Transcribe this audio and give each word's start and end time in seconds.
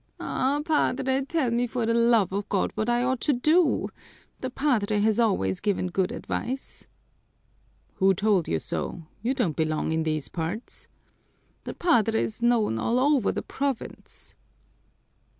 "Ah, 0.19 0.63
Padre, 0.65 1.23
tell 1.25 1.51
me 1.51 1.67
for 1.67 1.85
the 1.85 1.93
love 1.93 2.31
of 2.33 2.49
God 2.49 2.71
what 2.73 2.89
I 2.89 3.03
ought 3.03 3.21
to 3.21 3.33
do. 3.33 3.89
The 4.39 4.49
padre 4.49 4.99
has 5.01 5.19
always 5.19 5.59
given 5.59 5.89
good 5.89 6.11
advice." 6.11 6.87
"Who 7.97 8.15
told 8.15 8.47
you 8.47 8.59
so? 8.59 9.03
You 9.21 9.35
don't 9.35 9.55
belong 9.55 9.91
in 9.91 10.01
these 10.01 10.27
parts." 10.27 10.87
"The 11.65 11.75
padre 11.75 12.23
is 12.23 12.41
known 12.41 12.79
all 12.79 12.99
over 12.99 13.31
the 13.31 13.43
province." 13.43 14.33